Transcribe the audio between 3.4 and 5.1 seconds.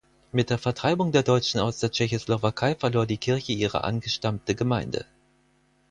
ihre angestammte Gemeinde.